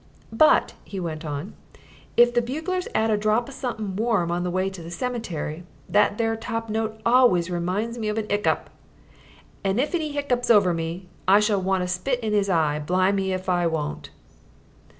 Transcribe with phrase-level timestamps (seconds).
[0.33, 1.53] "But," he went on,
[2.17, 5.63] "if the bugler's 'ad a drop o' somethin' warm on the way to the cemetery,
[5.87, 8.71] that there top note always reminds me of a 'iccup.
[9.63, 13.47] An' if 'e 'iccups over me, I shall wanter spit in 'is eye, blimey if
[13.47, 14.09] I won't."